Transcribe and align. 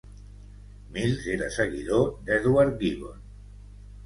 Mills 0.95 1.27
era 1.33 1.49
seguidor 1.57 2.09
d'Edward 2.31 2.75
Gibbon. 2.81 3.23